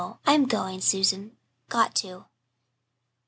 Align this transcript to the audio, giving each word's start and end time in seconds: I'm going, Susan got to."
I'm 0.25 0.45
going, 0.47 0.81
Susan 0.81 1.37
got 1.69 1.93
to." 1.97 2.25